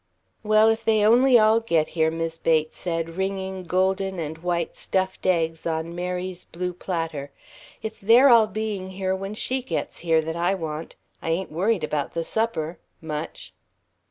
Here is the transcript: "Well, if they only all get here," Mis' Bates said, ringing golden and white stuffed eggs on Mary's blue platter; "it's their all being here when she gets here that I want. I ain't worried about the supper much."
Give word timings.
"Well, 0.41 0.67
if 0.69 0.83
they 0.83 1.05
only 1.05 1.37
all 1.37 1.59
get 1.59 1.89
here," 1.89 2.09
Mis' 2.09 2.39
Bates 2.39 2.75
said, 2.75 3.17
ringing 3.17 3.65
golden 3.65 4.17
and 4.17 4.39
white 4.39 4.75
stuffed 4.75 5.27
eggs 5.27 5.67
on 5.67 5.93
Mary's 5.93 6.43
blue 6.45 6.73
platter; 6.73 7.29
"it's 7.83 7.99
their 7.99 8.27
all 8.27 8.47
being 8.47 8.89
here 8.89 9.15
when 9.15 9.35
she 9.35 9.61
gets 9.61 9.99
here 9.99 10.19
that 10.23 10.35
I 10.35 10.55
want. 10.55 10.95
I 11.21 11.29
ain't 11.29 11.51
worried 11.51 11.83
about 11.83 12.15
the 12.15 12.23
supper 12.23 12.79
much." 12.99 13.53